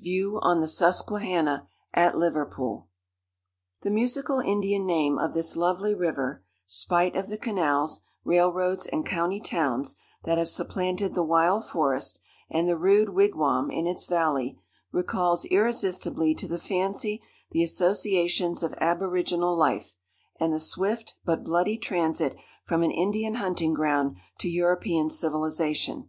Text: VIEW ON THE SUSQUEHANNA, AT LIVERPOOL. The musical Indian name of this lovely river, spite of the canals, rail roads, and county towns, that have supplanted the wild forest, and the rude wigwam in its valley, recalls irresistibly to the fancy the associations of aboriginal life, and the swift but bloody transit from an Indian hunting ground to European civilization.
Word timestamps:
VIEW 0.00 0.40
ON 0.40 0.60
THE 0.60 0.66
SUSQUEHANNA, 0.66 1.68
AT 1.94 2.16
LIVERPOOL. 2.18 2.88
The 3.82 3.90
musical 3.90 4.40
Indian 4.40 4.84
name 4.84 5.16
of 5.16 5.32
this 5.32 5.54
lovely 5.54 5.94
river, 5.94 6.42
spite 6.66 7.14
of 7.14 7.28
the 7.28 7.38
canals, 7.38 8.00
rail 8.24 8.52
roads, 8.52 8.86
and 8.86 9.06
county 9.06 9.38
towns, 9.40 9.94
that 10.24 10.38
have 10.38 10.48
supplanted 10.48 11.14
the 11.14 11.22
wild 11.22 11.64
forest, 11.68 12.18
and 12.50 12.68
the 12.68 12.76
rude 12.76 13.10
wigwam 13.10 13.70
in 13.70 13.86
its 13.86 14.06
valley, 14.06 14.58
recalls 14.90 15.44
irresistibly 15.44 16.34
to 16.34 16.48
the 16.48 16.58
fancy 16.58 17.22
the 17.52 17.62
associations 17.62 18.64
of 18.64 18.74
aboriginal 18.80 19.56
life, 19.56 19.94
and 20.40 20.52
the 20.52 20.58
swift 20.58 21.14
but 21.24 21.44
bloody 21.44 21.78
transit 21.78 22.34
from 22.64 22.82
an 22.82 22.90
Indian 22.90 23.36
hunting 23.36 23.72
ground 23.72 24.16
to 24.38 24.48
European 24.48 25.08
civilization. 25.10 26.08